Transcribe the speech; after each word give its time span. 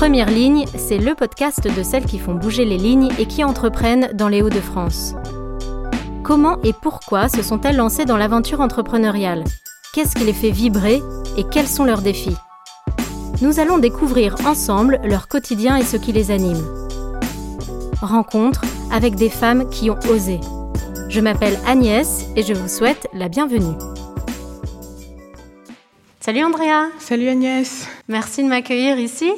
Première 0.00 0.30
ligne, 0.30 0.64
c'est 0.78 0.96
le 0.96 1.14
podcast 1.14 1.62
de 1.62 1.82
celles 1.82 2.06
qui 2.06 2.18
font 2.18 2.32
bouger 2.32 2.64
les 2.64 2.78
lignes 2.78 3.10
et 3.18 3.26
qui 3.26 3.44
entreprennent 3.44 4.08
dans 4.14 4.28
les 4.28 4.40
Hauts-de-France. 4.40 5.14
Comment 6.24 6.56
et 6.62 6.72
pourquoi 6.72 7.28
se 7.28 7.42
sont-elles 7.42 7.76
lancées 7.76 8.06
dans 8.06 8.16
l'aventure 8.16 8.62
entrepreneuriale? 8.62 9.44
Qu'est-ce 9.92 10.16
qui 10.16 10.24
les 10.24 10.32
fait 10.32 10.52
vibrer 10.52 11.02
et 11.36 11.44
quels 11.44 11.68
sont 11.68 11.84
leurs 11.84 12.00
défis? 12.00 12.38
Nous 13.42 13.60
allons 13.60 13.76
découvrir 13.76 14.36
ensemble 14.46 15.02
leur 15.04 15.28
quotidien 15.28 15.76
et 15.76 15.84
ce 15.84 15.98
qui 15.98 16.12
les 16.12 16.30
anime. 16.30 16.64
Rencontre 18.00 18.62
avec 18.90 19.16
des 19.16 19.28
femmes 19.28 19.68
qui 19.68 19.90
ont 19.90 19.98
osé. 20.08 20.40
Je 21.10 21.20
m'appelle 21.20 21.58
Agnès 21.66 22.24
et 22.36 22.42
je 22.42 22.54
vous 22.54 22.68
souhaite 22.68 23.06
la 23.12 23.28
bienvenue. 23.28 23.76
Salut 26.20 26.42
Andrea. 26.42 26.88
Salut 26.98 27.28
Agnès. 27.28 27.86
Merci 28.08 28.42
de 28.42 28.48
m'accueillir 28.48 28.98
ici. 28.98 29.30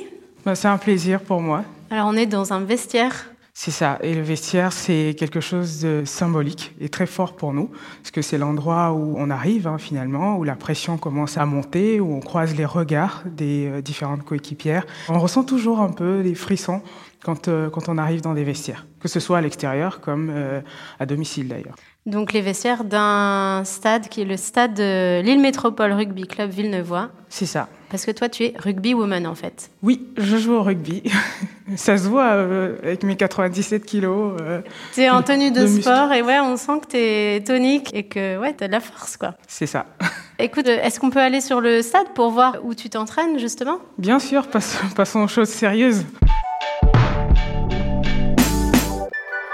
Bah, 0.44 0.54
c'est 0.54 0.68
un 0.68 0.78
plaisir 0.78 1.20
pour 1.20 1.40
moi. 1.40 1.64
Alors 1.90 2.08
on 2.08 2.16
est 2.16 2.26
dans 2.26 2.52
un 2.52 2.60
vestiaire 2.60 3.32
c'est 3.54 3.70
ça. 3.70 3.98
Et 4.02 4.14
le 4.14 4.22
vestiaire, 4.22 4.72
c'est 4.72 5.14
quelque 5.18 5.40
chose 5.40 5.80
de 5.82 6.04
symbolique 6.06 6.74
et 6.80 6.88
très 6.88 7.06
fort 7.06 7.36
pour 7.36 7.52
nous, 7.52 7.70
parce 7.98 8.10
que 8.10 8.22
c'est 8.22 8.38
l'endroit 8.38 8.92
où 8.92 9.14
on 9.18 9.28
arrive 9.28 9.66
hein, 9.66 9.76
finalement, 9.76 10.36
où 10.38 10.44
la 10.44 10.56
pression 10.56 10.96
commence 10.96 11.36
à 11.36 11.44
monter, 11.44 12.00
où 12.00 12.14
on 12.14 12.20
croise 12.20 12.56
les 12.56 12.64
regards 12.64 13.22
des 13.26 13.66
euh, 13.66 13.82
différentes 13.82 14.24
coéquipières. 14.24 14.86
On 15.10 15.18
ressent 15.18 15.44
toujours 15.44 15.80
un 15.80 15.92
peu 15.92 16.22
des 16.22 16.34
frissons 16.34 16.80
quand, 17.22 17.48
euh, 17.48 17.68
quand 17.68 17.90
on 17.90 17.98
arrive 17.98 18.22
dans 18.22 18.32
des 18.32 18.44
vestiaires, 18.44 18.86
que 19.00 19.08
ce 19.08 19.20
soit 19.20 19.38
à 19.38 19.40
l'extérieur 19.42 20.00
comme 20.00 20.30
euh, 20.34 20.62
à 20.98 21.04
domicile 21.04 21.48
d'ailleurs. 21.48 21.76
Donc 22.06 22.32
les 22.32 22.40
vestiaires 22.40 22.84
d'un 22.84 23.62
stade 23.64 24.08
qui 24.08 24.22
est 24.22 24.24
le 24.24 24.38
stade 24.38 24.74
de 24.74 25.20
Lille 25.20 25.40
Métropole 25.40 25.92
Rugby 25.92 26.26
Club 26.26 26.50
Villeneuvois. 26.50 27.10
C'est 27.28 27.46
ça. 27.46 27.68
Parce 27.92 28.06
que 28.06 28.10
toi, 28.10 28.30
tu 28.30 28.44
es 28.44 28.54
rugby 28.58 28.94
woman 28.94 29.26
en 29.26 29.34
fait. 29.34 29.70
Oui, 29.82 30.08
je 30.16 30.38
joue 30.38 30.54
au 30.54 30.62
rugby. 30.62 31.02
Ça 31.76 31.98
se 31.98 32.08
voit 32.08 32.30
euh, 32.30 32.78
avec 32.82 33.02
mes 33.02 33.16
97 33.16 33.84
kilos. 33.84 34.32
Euh, 34.40 34.62
tu 34.94 35.02
es 35.02 35.10
en 35.10 35.22
tenue 35.22 35.50
de, 35.50 35.66
sport 35.66 36.10
et 36.10 36.22
ouais, 36.22 36.40
on 36.40 36.56
sent 36.56 36.80
que 36.80 36.86
tu 36.92 36.96
es 36.96 37.44
tonique 37.44 37.94
et 37.94 38.04
que 38.04 38.38
ouais, 38.38 38.54
tu 38.56 38.64
as 38.64 38.68
de 38.68 38.72
la 38.72 38.80
force 38.80 39.18
quoi. 39.18 39.34
C'est 39.46 39.66
ça. 39.66 39.84
Écoute, 40.38 40.68
est-ce 40.68 41.00
qu'on 41.00 41.10
peut 41.10 41.20
aller 41.20 41.42
sur 41.42 41.60
le 41.60 41.82
stade 41.82 42.08
pour 42.14 42.30
voir 42.30 42.56
où 42.62 42.74
tu 42.74 42.88
t'entraînes 42.88 43.38
justement? 43.38 43.78
Bien 43.98 44.18
sûr, 44.18 44.46
passons 44.96 45.20
aux 45.20 45.28
choses 45.28 45.50
sérieuses. 45.50 46.06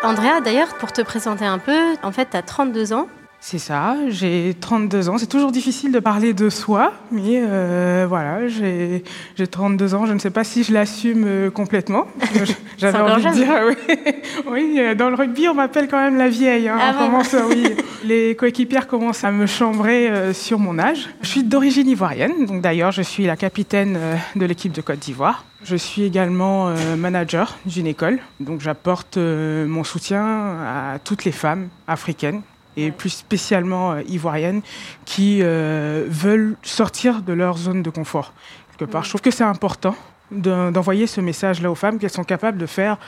Andrea, 0.05 0.41
d'ailleurs, 0.45 0.79
pour 0.79 0.93
te 0.93 1.03
présenter 1.03 1.45
un 1.45 1.59
peu, 1.59 1.97
en 2.05 2.13
fait, 2.13 2.29
tu 2.31 2.37
as 2.37 2.43
32 2.43 2.93
ans. 2.93 3.09
C'est 3.41 3.59
ça, 3.59 3.97
j'ai 4.09 4.55
32 4.61 5.09
ans. 5.09 5.17
C'est 5.17 5.29
toujours 5.29 5.53
difficile 5.53 5.93
de 5.93 6.01
parler 6.01 6.35
de 6.35 6.51
soi, 6.51 6.93
mais 7.13 7.41
euh, 7.41 8.05
voilà, 8.09 8.49
j'ai 8.49 9.03
32 9.47 9.95
ans. 9.95 10.07
Je 10.07 10.13
ne 10.13 10.19
sais 10.19 10.31
pas 10.31 10.43
si 10.43 10.65
je 10.65 10.73
l'assume 10.73 11.25
euh, 11.25 11.51
complètement. 11.51 12.09
J'avais 12.79 12.99
envie 12.99 13.25
de 13.25 13.31
dire, 13.31 13.49
oui. 13.67 13.97
oui, 14.51 14.77
euh, 14.79 14.95
dans 14.97 15.09
le 15.09 15.15
rugby, 15.15 15.49
on 15.49 15.55
m'appelle 15.55 15.87
quand 15.89 16.01
même 16.01 16.17
la 16.17 16.29
vieille. 16.29 16.69
Hein. 16.69 16.79
Ah 16.81 17.09
oui. 17.49 17.77
Les 18.05 18.35
coéquipières 18.35 18.89
commencent 18.89 19.25
à 19.25 19.31
me 19.31 19.47
chambrer 19.47 20.33
sur 20.33 20.59
mon 20.59 20.79
âge. 20.79 21.09
Je 21.23 21.29
suis 21.29 21.45
d'origine 21.45 21.89
ivoirienne, 21.89 22.47
donc 22.47 22.61
d'ailleurs, 22.61 22.93
je 22.93 23.03
suis 23.03 23.25
la 23.25 23.37
capitaine 23.37 23.99
de 24.37 24.47
l'équipe 24.47 24.73
de 24.73 24.81
Côte 24.81 24.99
d'Ivoire. 25.01 25.45
Je 25.65 25.75
suis 25.75 26.03
également 26.03 26.73
manager 26.97 27.59
d'une 27.67 27.89
école, 27.89 28.21
donc 28.39 28.61
j'apporte 28.61 29.17
mon 29.17 29.83
soutien 29.83 30.23
à 30.23 30.99
toutes 31.03 31.25
les 31.25 31.33
femmes 31.33 31.69
africaines 31.89 32.43
et 32.79 32.93
plus 32.93 33.11
spécialement 33.11 33.93
euh, 33.93 34.03
ivoiriennes, 34.09 34.63
qui 35.05 35.41
euh, 35.43 36.07
veulent 36.09 36.57
sortir 36.63 37.23
de 37.23 37.33
leur 37.33 37.59
zone 37.59 37.83
de 37.83 37.91
confort. 37.91 38.33
Quelque 38.77 38.91
part. 38.91 39.05
Je 39.05 39.09
trouve 39.11 39.21
que 39.21 39.31
c'est 39.31 39.45
important 39.45 39.95
d'envoyer 40.31 41.07
ce 41.07 41.21
message-là 41.21 41.71
aux 41.71 41.75
femmes 41.75 41.99
qu'elles 41.99 42.11
sont 42.11 42.25
capables 42.25 42.59
de 42.59 42.67
faire 42.67 42.99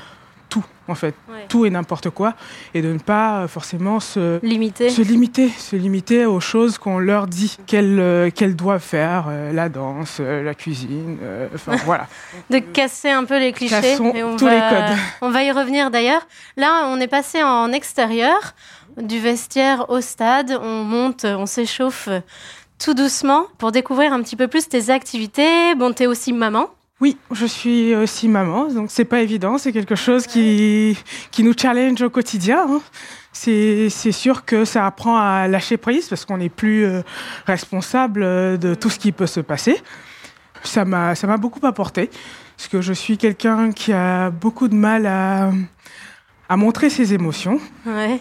tout, 0.49 0.65
en 0.89 0.97
fait, 0.97 1.15
tout 1.49 1.65
et 1.65 1.71
n'importe 1.71 2.11
quoi, 2.11 2.35
et 2.75 2.83
de 2.83 2.93
ne 2.93 2.99
pas 2.99 3.43
euh, 3.43 3.47
forcément 3.47 4.01
se 4.01 4.45
limiter, 4.45 4.91
se 4.91 5.01
limiter, 5.01 5.49
se 5.49 5.77
limiter 5.77 6.27
aux 6.27 6.41
choses 6.41 6.77
qu'on 6.77 6.99
leur 6.99 7.29
dit 7.29 7.57
qu'elles 7.69 8.33
qu'elles 8.33 8.57
doivent 8.57 8.83
faire, 8.83 9.29
la 9.53 9.69
danse, 9.69 10.19
la 10.19 10.55
cuisine, 10.57 11.19
enfin 11.55 11.77
voilà. 11.85 12.09
de 12.49 12.59
casser 12.59 13.11
un 13.11 13.23
peu 13.25 13.39
les 13.39 13.53
clichés. 13.53 13.81
Cassons 13.81 14.13
et 14.13 14.25
on 14.25 14.37
tous 14.37 14.49
les 14.49 14.59
codes. 14.59 14.99
On 15.21 15.31
va 15.31 15.45
y 15.45 15.53
revenir 15.53 15.93
d'ailleurs. 15.93 16.27
Là, 16.57 16.89
on 16.89 16.99
est 17.01 17.07
passé 17.07 17.45
en 17.45 17.71
extérieur 17.71 18.55
du 19.03 19.19
vestiaire 19.19 19.91
au 19.91 20.01
stade, 20.01 20.59
on 20.63 20.85
monte, 20.85 21.25
on 21.25 21.47
s'échauffe 21.47 22.09
tout 22.79 22.95
doucement 22.95 23.45
pour 23.59 23.73
découvrir 23.73 24.13
un 24.13 24.23
petit 24.23 24.37
peu 24.37 24.49
plus 24.49 24.69
tes 24.69 24.91
activités. 24.91 25.75
Bon, 25.75 25.93
t'es 25.93 26.07
aussi 26.07 26.33
maman. 26.33 26.71
Oui, 27.01 27.17
je 27.31 27.47
suis 27.47 27.95
aussi 27.95 28.29
maman, 28.29 28.67
donc 28.67 28.91
c'est 28.91 29.07
pas 29.07 29.23
évident, 29.23 29.57
c'est 29.57 29.73
quelque 29.73 29.95
chose 29.95 30.27
qui, 30.27 30.99
qui 31.31 31.43
nous 31.43 31.55
challenge 31.57 32.03
au 32.03 32.11
quotidien. 32.11 32.67
Hein. 32.69 32.81
C'est 33.33 34.13
sûr 34.13 34.45
que 34.45 34.67
ça 34.67 34.85
apprend 34.85 35.17
à 35.17 35.49
lâcher 35.49 35.79
prise 35.79 36.09
parce 36.09 36.27
qu'on 36.27 36.37
n'est 36.37 36.51
plus 36.51 36.85
euh, 36.85 37.01
responsable 37.47 38.59
de 38.59 38.75
tout 38.75 38.91
ce 38.91 38.99
qui 38.99 39.13
peut 39.13 39.27
se 39.27 39.41
passer. 39.41 39.81
Ça 40.63 40.85
m'a 40.85 41.37
beaucoup 41.39 41.65
apporté 41.67 42.11
parce 42.59 42.69
que 42.69 42.83
je 42.83 42.93
suis 42.93 43.17
quelqu'un 43.17 43.73
qui 43.73 43.95
a 43.95 44.29
beaucoup 44.29 44.69
de 44.69 44.75
mal 44.75 45.07
à, 45.07 45.53
à 46.51 46.57
montrer 46.59 46.91
ses 46.91 47.15
émotions. 47.15 47.61
Ouais 47.87 48.21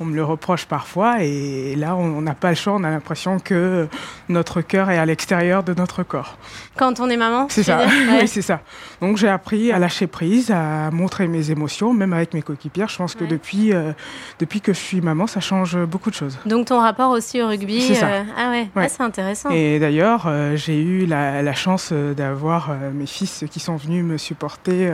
on 0.00 0.04
me 0.04 0.14
le 0.14 0.24
reproche 0.24 0.66
parfois 0.66 1.22
et 1.22 1.74
là 1.76 1.96
on 1.96 2.20
n'a 2.20 2.34
pas 2.34 2.50
le 2.50 2.54
choix, 2.54 2.74
on 2.74 2.84
a 2.84 2.90
l'impression 2.90 3.38
que 3.38 3.88
notre 4.28 4.60
cœur 4.60 4.90
est 4.90 4.98
à 4.98 5.04
l'extérieur 5.04 5.62
de 5.62 5.74
notre 5.74 6.02
corps. 6.02 6.38
Quand 6.76 7.00
on 7.00 7.10
est 7.10 7.16
maman 7.16 7.46
C'est 7.48 7.64
ça, 7.64 7.80
oui 8.20 8.28
c'est 8.28 8.42
ça. 8.42 8.60
Donc 9.00 9.16
j'ai 9.16 9.28
appris 9.28 9.72
à 9.72 9.78
lâcher 9.78 10.06
prise, 10.06 10.50
à 10.50 10.90
montrer 10.90 11.26
mes 11.26 11.50
émotions, 11.50 11.92
même 11.92 12.12
avec 12.12 12.34
mes 12.34 12.42
coéquipières. 12.42 12.88
Je 12.88 12.96
pense 12.96 13.14
que 13.14 13.24
depuis, 13.24 13.72
euh, 13.72 13.92
depuis 14.38 14.60
que 14.60 14.72
je 14.72 14.78
suis 14.78 15.00
maman, 15.00 15.26
ça 15.26 15.40
change 15.40 15.76
beaucoup 15.84 16.10
de 16.10 16.14
choses. 16.14 16.38
Donc 16.46 16.66
ton 16.66 16.80
rapport 16.80 17.10
aussi 17.10 17.42
au 17.42 17.48
rugby 17.48 17.82
C'est 17.82 17.94
ça. 17.94 18.08
Euh, 18.08 18.22
ah 18.36 18.50
ouais, 18.50 18.68
ah, 18.76 18.88
c'est 18.88 19.02
intéressant. 19.02 19.50
Et 19.50 19.78
d'ailleurs, 19.78 20.24
euh, 20.26 20.56
j'ai 20.56 20.80
eu 20.80 21.06
la, 21.06 21.54
chance 21.54 21.92
d'avoir 21.92 22.70
mes 22.94 23.06
fils 23.06 23.44
qui 23.50 23.58
sont 23.58 23.74
venus 23.76 24.04
me 24.04 24.16
supporter 24.16 24.88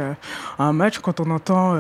à 0.59 0.65
un 0.65 0.73
match. 0.73 0.99
Quand 0.99 1.21
on 1.21 1.31
entend 1.31 1.75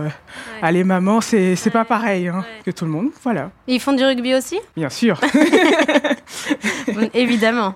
Allez 0.60 0.84
maman, 0.84 1.20
c'est 1.20 1.70
pas 1.72 1.84
pareil 1.84 2.28
hein, 2.28 2.44
que 2.66 2.70
tout 2.70 2.84
le 2.84 2.90
monde 2.90 3.10
voilà. 3.22 3.50
ils 3.66 3.80
font 3.80 3.92
du 3.92 4.04
rugby 4.04 4.34
aussi? 4.34 4.58
Bien 4.76 4.90
sûr. 4.90 5.20
Évidemment. 7.14 7.74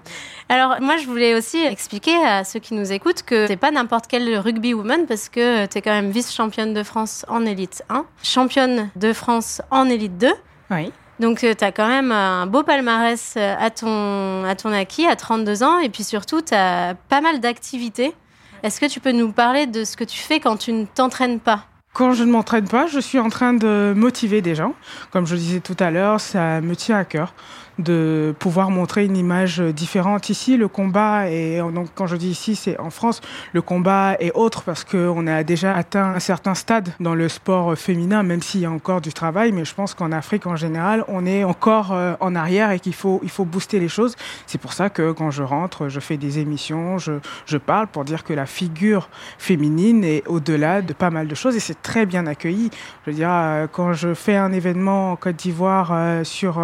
Alors 0.48 0.76
moi 0.80 0.96
je 0.96 1.06
voulais 1.06 1.34
aussi 1.34 1.58
expliquer 1.58 2.14
à 2.24 2.42
ceux 2.44 2.58
qui 2.58 2.74
nous 2.74 2.92
écoutent 2.92 3.22
que 3.22 3.46
c'est 3.46 3.56
pas 3.56 3.70
n'importe 3.70 4.06
quel 4.08 4.38
rugby 4.38 4.72
woman 4.72 5.06
parce 5.06 5.28
que 5.28 5.66
tu 5.66 5.78
es 5.78 5.82
quand 5.82 5.92
même 5.92 6.10
vice-championne 6.10 6.72
de 6.72 6.82
France 6.82 7.26
en 7.28 7.44
élite 7.44 7.82
1, 7.90 8.06
championne 8.22 8.90
de 8.96 9.12
France 9.12 9.60
en 9.70 9.88
élite 9.88 10.16
2. 10.16 10.32
Oui. 10.70 10.90
Donc 11.20 11.44
euh, 11.44 11.54
tu 11.56 11.64
as 11.64 11.72
quand 11.72 11.88
même 11.88 12.12
un 12.12 12.46
beau 12.46 12.62
palmarès 12.62 13.34
euh, 13.36 13.54
à 13.58 13.70
ton, 13.70 14.44
à 14.44 14.54
ton 14.54 14.72
acquis 14.72 15.06
à 15.06 15.16
32 15.16 15.62
ans 15.62 15.78
et 15.80 15.88
puis 15.88 16.04
surtout 16.04 16.40
tu 16.40 16.54
as 16.54 16.94
pas 17.08 17.20
mal 17.20 17.40
d'activités. 17.40 18.14
Est-ce 18.62 18.80
que 18.80 18.86
tu 18.86 19.00
peux 19.00 19.12
nous 19.12 19.32
parler 19.32 19.66
de 19.66 19.84
ce 19.84 19.96
que 19.96 20.04
tu 20.04 20.18
fais 20.18 20.40
quand 20.40 20.56
tu 20.56 20.72
ne 20.72 20.84
t'entraînes 20.84 21.40
pas? 21.40 21.64
Quand 21.98 22.12
je 22.12 22.22
ne 22.22 22.30
m'entraîne 22.30 22.68
pas, 22.68 22.86
je 22.86 23.00
suis 23.00 23.18
en 23.18 23.28
train 23.28 23.54
de 23.54 23.92
motiver 23.96 24.40
des 24.40 24.54
gens. 24.54 24.74
Comme 25.10 25.26
je 25.26 25.34
disais 25.34 25.58
tout 25.58 25.76
à 25.80 25.90
l'heure, 25.90 26.20
ça 26.20 26.60
me 26.60 26.76
tient 26.76 26.96
à 26.96 27.04
cœur 27.04 27.34
de 27.78 28.34
pouvoir 28.38 28.70
montrer 28.70 29.04
une 29.04 29.16
image 29.16 29.60
différente. 29.60 30.28
Ici, 30.30 30.56
le 30.56 30.68
combat, 30.68 31.30
et 31.30 31.58
donc 31.58 31.88
quand 31.94 32.06
je 32.06 32.16
dis 32.16 32.30
ici, 32.30 32.56
c'est 32.56 32.78
en 32.78 32.90
France, 32.90 33.20
le 33.52 33.62
combat 33.62 34.16
est 34.20 34.32
autre 34.34 34.62
parce 34.62 34.84
qu'on 34.84 35.26
a 35.26 35.44
déjà 35.44 35.74
atteint 35.74 36.14
un 36.14 36.20
certain 36.20 36.54
stade 36.54 36.90
dans 37.00 37.14
le 37.14 37.28
sport 37.28 37.76
féminin, 37.76 38.22
même 38.22 38.42
s'il 38.42 38.60
y 38.60 38.66
a 38.66 38.70
encore 38.70 39.00
du 39.00 39.12
travail. 39.12 39.52
Mais 39.52 39.64
je 39.64 39.74
pense 39.74 39.94
qu'en 39.94 40.12
Afrique, 40.12 40.46
en 40.46 40.56
général, 40.56 41.04
on 41.08 41.26
est 41.26 41.44
encore 41.44 41.92
euh, 41.92 42.14
en 42.20 42.34
arrière 42.34 42.70
et 42.70 42.80
qu'il 42.80 42.94
faut, 42.94 43.20
il 43.22 43.30
faut 43.30 43.44
booster 43.44 43.78
les 43.78 43.88
choses. 43.88 44.16
C'est 44.46 44.58
pour 44.58 44.72
ça 44.72 44.90
que 44.90 45.12
quand 45.12 45.30
je 45.30 45.42
rentre, 45.42 45.88
je 45.88 46.00
fais 46.00 46.16
des 46.16 46.38
émissions, 46.38 46.98
je, 46.98 47.12
je 47.46 47.56
parle 47.56 47.86
pour 47.86 48.04
dire 48.04 48.24
que 48.24 48.32
la 48.32 48.46
figure 48.46 49.08
féminine 49.38 50.04
est 50.04 50.26
au-delà 50.26 50.82
de 50.82 50.92
pas 50.92 51.10
mal 51.10 51.28
de 51.28 51.34
choses 51.34 51.56
et 51.56 51.60
c'est 51.60 51.82
très 51.82 52.06
bien 52.06 52.26
accueilli. 52.26 52.70
Je 53.04 53.10
veux 53.10 53.16
dire, 53.16 53.30
euh, 53.30 53.66
quand 53.70 53.92
je 53.92 54.14
fais 54.14 54.36
un 54.36 54.52
événement 54.52 55.12
en 55.12 55.16
Côte 55.16 55.36
d'Ivoire 55.36 55.90
euh, 55.92 56.24
sur 56.24 56.60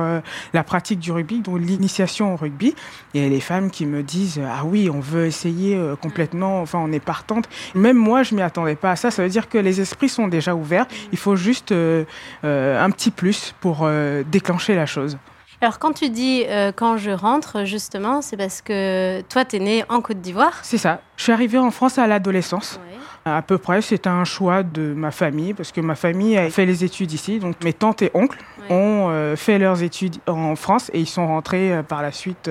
la 0.53 0.65
pratique 0.65 0.99
du 1.05 1.13
rugby, 1.13 1.41
donc 1.41 1.61
l'initiation 1.61 2.35
au 2.35 2.37
rugby. 2.37 2.75
Il 3.13 3.23
y 3.23 3.25
a 3.25 3.29
les 3.29 3.41
femmes 3.41 3.71
qui 3.71 3.87
me 3.87 4.03
disent 4.03 4.41
Ah 4.45 4.65
oui, 4.65 4.91
on 4.91 5.01
veut 5.01 5.27
essayer 5.27 5.77
euh, 5.77 5.95
complètement, 5.95 6.61
enfin, 6.61 6.81
on 6.83 6.91
est 6.93 7.05
partante. 7.05 7.49
Même 7.75 7.97
moi, 7.97 8.23
je 8.23 8.35
m'y 8.35 8.43
attendais 8.43 8.75
pas 8.75 8.93
à 8.93 8.97
ça. 8.97 9.11
Ça 9.11 9.23
veut 9.23 9.29
dire 9.29 9.49
que 9.49 9.59
les 9.59 9.81
esprits 9.81 10.09
sont 10.09 10.29
déjà 10.29 10.55
ouverts. 10.55 10.87
Il 11.13 11.19
faut 11.19 11.37
juste 11.37 11.73
euh, 11.73 12.05
euh, 12.45 12.83
un 12.83 12.91
petit 12.91 13.11
plus 13.11 13.55
pour 13.61 13.89
déclencher 14.31 14.75
la 14.75 14.87
chose. 14.87 15.19
Alors 15.65 15.79
quand 15.79 15.95
tu 15.95 16.11
dis 16.11 16.45
euh, 16.47 16.73
quand 16.77 16.99
je 16.99 17.11
rentre, 17.11 17.65
justement, 17.65 18.21
c'est 18.21 18.37
parce 18.37 18.61
que 18.61 19.23
toi, 19.31 19.47
tu 19.47 19.57
es 19.57 19.59
né 19.61 19.83
en 19.89 20.03
Côte 20.03 20.21
d'Ivoire. 20.21 20.59
C'est 20.61 20.77
ça. 20.77 21.01
Je 21.17 21.23
suis 21.23 21.33
arrivée 21.33 21.57
en 21.57 21.71
France 21.71 21.97
à 21.97 22.07
l'adolescence. 22.07 22.79
À 23.25 23.41
peu 23.41 23.57
près, 23.57 23.81
c'était 23.81 24.11
un 24.11 24.25
choix 24.25 24.63
de 24.63 24.93
ma 24.93 25.11
famille, 25.11 25.55
parce 25.55 25.73
que 25.73 25.81
ma 25.81 25.95
famille 25.95 26.37
a 26.37 26.51
fait 26.51 26.67
les 26.67 26.85
études 26.85 27.13
ici. 27.13 27.39
Donc 27.39 27.65
mes 27.65 27.73
tantes 27.73 28.03
et 28.03 28.11
oncles 28.13 28.41
ont 28.69 29.09
euh, 29.09 29.37
fait 29.37 29.59
leurs 29.59 29.83
études 29.83 30.17
en 30.27 30.55
France 30.55 30.91
et 30.93 31.01
ils 31.01 31.09
sont 31.09 31.27
rentrés 31.27 31.73
euh, 31.73 31.83
par 31.83 32.03
la 32.03 32.13
suite 32.13 32.51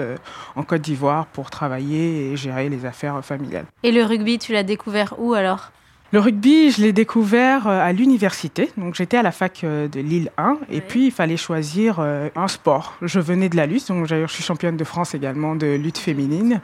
en 0.56 0.64
Côte 0.64 0.82
d'Ivoire 0.82 1.28
pour 1.28 1.52
travailler 1.52 2.32
et 2.32 2.36
gérer 2.36 2.68
les 2.68 2.84
affaires 2.84 3.24
familiales. 3.24 3.66
Et 3.84 3.92
le 3.92 4.04
rugby, 4.04 4.40
tu 4.40 4.54
l'as 4.54 4.64
découvert 4.64 5.14
où 5.20 5.36
alors? 5.36 5.72
Le 6.14 6.20
rugby, 6.20 6.70
je 6.70 6.80
l'ai 6.80 6.94
découvert 6.94 7.68
euh, 7.68 7.84
à 7.84 7.92
l'université. 7.92 8.70
Donc 8.78 8.94
j'étais 8.94 9.18
à 9.18 9.24
la 9.24 9.32
fac 9.32 9.64
euh, 9.64 9.88
de 9.88 10.00
Lille 10.00 10.30
1 10.38 10.60
et 10.70 10.80
puis 10.80 11.08
il 11.08 11.12
fallait 11.12 11.38
choisir 11.38 11.96
euh, 11.98 12.30
un 12.36 12.48
sport. 12.48 12.94
Je 13.02 13.20
venais 13.20 13.50
de 13.50 13.58
la 13.58 13.66
lutte, 13.66 13.88
donc 13.88 14.06
je 14.06 14.28
suis 14.28 14.44
championne 14.44 14.78
de 14.78 14.84
France 14.84 15.16
également 15.16 15.56
de 15.56 15.66
lutte 15.66 15.98
féminine. 15.98 16.62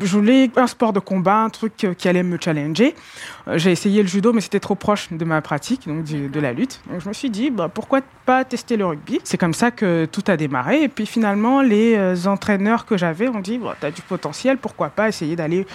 Je 0.00 0.16
voulais 0.16 0.50
un 0.56 0.66
sport 0.66 0.92
de 0.92 0.98
combat, 0.98 1.36
un 1.36 1.48
truc 1.48 1.86
qui 1.96 2.08
allait 2.08 2.24
me 2.24 2.38
challenger. 2.40 2.96
J'ai 3.54 3.70
essayé 3.70 4.02
le 4.02 4.08
judo, 4.08 4.32
mais 4.32 4.40
c'était 4.40 4.58
trop 4.58 4.74
proche 4.74 5.12
de 5.12 5.24
ma 5.24 5.40
pratique, 5.42 5.86
donc 5.86 6.02
de 6.04 6.40
la 6.40 6.52
lutte. 6.52 6.80
Donc 6.90 7.00
je 7.00 7.08
me 7.08 7.14
suis 7.14 7.30
dit, 7.30 7.50
bah, 7.50 7.70
pourquoi 7.72 8.00
pas 8.26 8.44
tester 8.44 8.76
le 8.76 8.84
rugby? 8.84 9.20
C'est 9.22 9.38
comme 9.38 9.54
ça 9.54 9.70
que 9.70 10.06
tout 10.06 10.24
a 10.26 10.36
démarré. 10.36 10.82
Et 10.82 10.88
puis 10.88 11.06
finalement, 11.06 11.62
les 11.62 12.26
entraîneurs 12.26 12.84
que 12.84 12.96
j'avais 12.96 13.28
ont 13.28 13.40
dit, 13.40 13.60
tu 13.80 13.86
as 13.86 13.92
du 13.92 14.02
potentiel, 14.02 14.58
pourquoi 14.58 14.88
pas 14.88 15.08
essayer 15.08 15.36
d'aller 15.36 15.66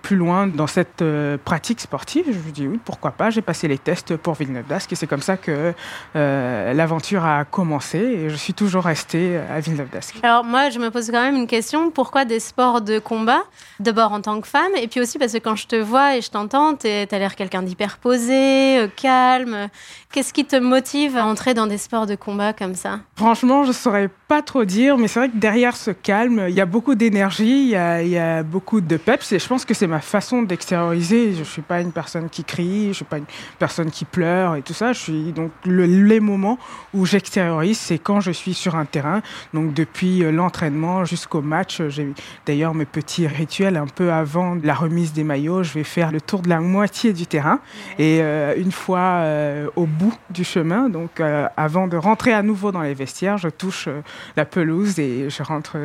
plus 0.00 0.16
loin 0.16 0.46
dans 0.46 0.66
cette 0.66 1.04
pratique 1.44 1.80
sportive? 1.80 2.24
Je 2.26 2.38
me 2.38 2.52
dis, 2.52 2.69
pourquoi 2.78 3.12
pas. 3.12 3.30
J'ai 3.30 3.42
passé 3.42 3.68
les 3.68 3.78
tests 3.78 4.16
pour 4.16 4.34
Villeneuve 4.34 4.66
d'Ascq 4.66 4.92
et 4.92 4.94
c'est 4.94 5.06
comme 5.06 5.22
ça 5.22 5.36
que 5.36 5.72
euh, 6.16 6.72
l'aventure 6.72 7.24
a 7.24 7.44
commencé 7.44 7.98
et 7.98 8.30
je 8.30 8.36
suis 8.36 8.54
toujours 8.54 8.84
restée 8.84 9.38
à 9.38 9.60
Villeneuve 9.60 9.90
d'Ascq. 9.90 10.16
Alors 10.22 10.44
moi, 10.44 10.70
je 10.70 10.78
me 10.78 10.90
pose 10.90 11.10
quand 11.10 11.22
même 11.22 11.36
une 11.36 11.46
question. 11.46 11.90
Pourquoi 11.90 12.24
des 12.24 12.40
sports 12.40 12.80
de 12.80 12.98
combat? 12.98 13.42
D'abord 13.78 14.12
en 14.12 14.20
tant 14.20 14.40
que 14.40 14.48
femme 14.48 14.72
et 14.76 14.88
puis 14.88 15.00
aussi 15.00 15.18
parce 15.18 15.32
que 15.32 15.38
quand 15.38 15.56
je 15.56 15.66
te 15.66 15.76
vois 15.76 16.16
et 16.16 16.22
je 16.22 16.30
t'entends, 16.30 16.74
tu 16.74 16.86
as 16.88 17.18
l'air 17.18 17.36
quelqu'un 17.36 17.62
d'hyper 17.62 17.98
posé, 17.98 18.78
euh, 18.78 18.88
calme. 18.94 19.68
Qu'est-ce 20.12 20.32
qui 20.32 20.44
te 20.44 20.56
motive 20.56 21.16
à 21.16 21.24
entrer 21.24 21.54
dans 21.54 21.66
des 21.66 21.78
sports 21.78 22.06
de 22.06 22.14
combat 22.14 22.52
comme 22.52 22.74
ça? 22.74 23.00
Franchement, 23.16 23.62
je 23.62 23.68
ne 23.68 23.72
saurais 23.74 24.10
pas 24.30 24.42
trop 24.42 24.64
dire, 24.64 24.96
mais 24.96 25.08
c'est 25.08 25.18
vrai 25.18 25.28
que 25.28 25.38
derrière 25.38 25.74
ce 25.74 25.90
calme, 25.90 26.44
il 26.48 26.54
y 26.54 26.60
a 26.60 26.64
beaucoup 26.64 26.94
d'énergie, 26.94 27.64
il 27.64 28.08
y 28.08 28.16
a, 28.16 28.44
beaucoup 28.44 28.80
de 28.80 28.96
peps 28.96 29.32
et 29.32 29.40
je 29.40 29.48
pense 29.48 29.64
que 29.64 29.74
c'est 29.74 29.88
ma 29.88 29.98
façon 30.00 30.42
d'extérioriser. 30.42 31.34
Je 31.34 31.40
ne 31.40 31.44
suis 31.44 31.62
pas 31.62 31.80
une 31.80 31.90
personne 31.90 32.28
qui 32.28 32.44
crie 32.44 32.60
je 32.60 32.88
je 32.90 32.94
suis 32.94 33.04
pas 33.04 33.18
une 33.18 33.26
personne 33.58 33.90
qui 33.90 34.04
pleure 34.04 34.54
et 34.54 34.62
tout 34.62 34.72
ça. 34.72 34.92
Je 34.92 35.00
suis 35.00 35.32
donc 35.32 35.50
les 35.64 36.20
moments 36.20 36.60
où 36.94 37.06
j'extériorise, 37.06 37.76
c'est 37.76 37.98
quand 37.98 38.20
je 38.20 38.30
suis 38.30 38.54
sur 38.54 38.76
un 38.76 38.84
terrain. 38.84 39.20
Donc 39.52 39.74
depuis 39.74 40.22
euh, 40.22 40.30
l'entraînement 40.30 41.04
jusqu'au 41.04 41.40
match, 41.42 41.82
j'ai 41.88 42.06
d'ailleurs 42.46 42.74
mes 42.74 42.84
petits 42.84 43.26
rituels 43.26 43.76
un 43.76 43.86
peu 43.88 44.12
avant 44.12 44.56
la 44.62 44.74
remise 44.74 45.12
des 45.12 45.24
maillots. 45.24 45.64
Je 45.64 45.72
vais 45.72 45.82
faire 45.82 46.12
le 46.12 46.20
tour 46.20 46.42
de 46.42 46.48
la 46.48 46.60
moitié 46.60 47.12
du 47.12 47.26
terrain 47.26 47.58
et 47.98 48.18
euh, 48.20 48.54
une 48.56 48.70
fois 48.70 49.00
euh, 49.00 49.66
au 49.74 49.86
bout 49.86 50.14
du 50.28 50.44
chemin, 50.44 50.88
donc 50.88 51.20
avant 51.56 51.88
de 51.88 51.96
rentrer 51.96 52.32
à 52.32 52.42
nouveau 52.42 52.70
dans 52.70 52.82
les 52.82 52.94
vestiaires, 52.94 53.38
je 53.38 53.48
touche 53.48 53.88
la 54.36 54.44
pelouse 54.44 54.98
et 54.98 55.30
je 55.30 55.42
rentre 55.42 55.76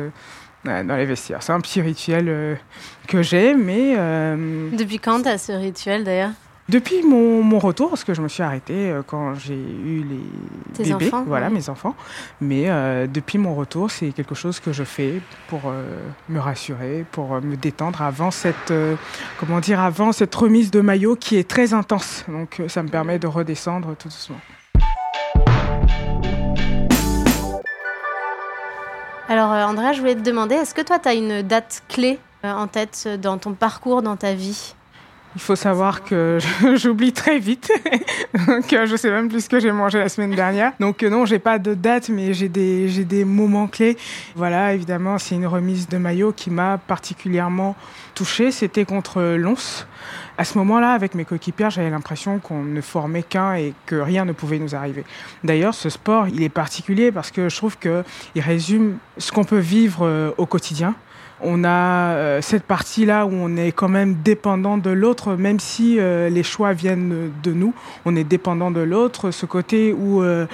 dans 0.64 0.96
les 0.96 1.06
vestiaires. 1.06 1.42
C'est 1.42 1.52
un 1.52 1.60
petit 1.60 1.80
rituel 1.80 2.58
que 3.06 3.22
j'ai, 3.22 3.54
mais... 3.54 3.94
Depuis 4.76 4.98
quand 4.98 5.22
tu 5.22 5.28
as 5.28 5.38
ce 5.38 5.52
rituel 5.52 6.04
d'ailleurs? 6.04 6.32
Depuis 6.68 7.02
mon, 7.04 7.58
retour, 7.60 7.90
parce 7.90 8.02
que 8.02 8.12
je 8.12 8.20
me 8.20 8.28
suis 8.28 8.42
arrêtée 8.42 8.90
euh, 8.90 9.02
quand 9.06 9.34
j'ai 9.36 9.54
eu 9.54 10.04
les 10.78 10.84
bébés, 10.84 11.10
voilà 11.26 11.48
mes 11.48 11.68
enfants. 11.68 11.94
Mais 12.40 12.64
euh, 12.66 13.06
depuis 13.06 13.38
mon 13.38 13.54
retour, 13.54 13.90
c'est 13.90 14.10
quelque 14.10 14.34
chose 14.34 14.58
que 14.58 14.72
je 14.72 14.82
fais 14.82 15.20
pour 15.46 15.62
euh, 15.66 15.84
me 16.28 16.40
rassurer, 16.40 17.04
pour 17.12 17.40
me 17.40 17.56
détendre 17.56 18.02
avant 18.02 18.32
cette, 18.32 18.72
comment 19.38 19.60
dire, 19.60 19.80
avant 19.80 20.10
cette 20.10 20.34
remise 20.34 20.72
de 20.72 20.80
maillot 20.80 21.14
qui 21.14 21.36
est 21.36 21.48
très 21.48 21.72
intense. 21.72 22.24
Donc 22.28 22.60
ça 22.66 22.82
me 22.82 22.88
permet 22.88 23.20
de 23.20 23.28
redescendre 23.28 23.94
tout 23.96 24.08
doucement. 24.08 24.40
Alors 29.28 29.50
Andrea, 29.50 29.92
je 29.92 29.98
voulais 29.98 30.14
te 30.14 30.20
demander, 30.20 30.54
est-ce 30.54 30.72
que 30.72 30.82
toi 30.82 31.00
tu 31.00 31.08
as 31.08 31.14
une 31.14 31.42
date 31.42 31.82
clé 31.88 32.20
en 32.44 32.68
tête 32.68 33.08
dans 33.20 33.38
ton 33.38 33.54
parcours, 33.54 34.00
dans 34.00 34.16
ta 34.16 34.34
vie? 34.34 34.74
Il 35.36 35.40
faut 35.40 35.54
savoir 35.54 36.02
que 36.02 36.38
j'oublie 36.76 37.12
très 37.12 37.38
vite. 37.38 37.70
Donc, 38.46 38.72
euh, 38.72 38.86
je 38.86 38.96
sais 38.96 39.10
même 39.10 39.28
plus 39.28 39.44
ce 39.44 39.48
que 39.50 39.60
j'ai 39.60 39.70
mangé 39.70 39.98
la 39.98 40.08
semaine 40.08 40.34
dernière. 40.34 40.72
Donc, 40.80 41.02
euh, 41.02 41.10
non, 41.10 41.26
j'ai 41.26 41.38
pas 41.38 41.58
de 41.58 41.74
date, 41.74 42.08
mais 42.08 42.32
j'ai 42.32 42.48
des, 42.48 42.88
j'ai 42.88 43.04
des 43.04 43.26
moments 43.26 43.66
clés. 43.66 43.98
Voilà, 44.34 44.72
évidemment, 44.72 45.18
c'est 45.18 45.34
une 45.34 45.46
remise 45.46 45.88
de 45.88 45.98
maillot 45.98 46.32
qui 46.32 46.48
m'a 46.48 46.78
particulièrement 46.78 47.76
touchée. 48.14 48.50
C'était 48.50 48.86
contre 48.86 49.22
Lons. 49.36 49.84
À 50.38 50.44
ce 50.44 50.56
moment-là, 50.56 50.92
avec 50.92 51.14
mes 51.14 51.26
coéquipiers, 51.26 51.68
j'avais 51.70 51.90
l'impression 51.90 52.38
qu'on 52.38 52.62
ne 52.62 52.80
formait 52.80 53.22
qu'un 53.22 53.54
et 53.56 53.74
que 53.84 53.96
rien 53.96 54.24
ne 54.24 54.32
pouvait 54.32 54.58
nous 54.58 54.74
arriver. 54.74 55.04
D'ailleurs, 55.44 55.74
ce 55.74 55.90
sport, 55.90 56.28
il 56.28 56.42
est 56.42 56.48
particulier 56.48 57.12
parce 57.12 57.30
que 57.30 57.50
je 57.50 57.56
trouve 57.56 57.76
qu'il 57.78 58.02
résume 58.42 58.96
ce 59.18 59.32
qu'on 59.32 59.44
peut 59.44 59.58
vivre 59.58 60.06
euh, 60.06 60.30
au 60.38 60.46
quotidien. 60.46 60.94
On 61.40 61.64
a 61.64 62.14
euh, 62.14 62.40
cette 62.40 62.64
partie-là 62.64 63.26
où 63.26 63.30
on 63.32 63.56
est 63.56 63.72
quand 63.72 63.88
même 63.88 64.14
dépendant 64.14 64.78
de 64.78 64.90
l'autre, 64.90 65.34
même 65.34 65.60
si 65.60 65.98
euh, 65.98 66.30
les 66.30 66.42
choix 66.42 66.72
viennent 66.72 67.30
de 67.42 67.52
nous, 67.52 67.74
on 68.06 68.16
est 68.16 68.24
dépendant 68.24 68.70
de 68.70 68.80
l'autre. 68.80 69.30
Ce 69.30 69.44
côté 69.44 69.92
où 69.92 70.22
euh, 70.22 70.46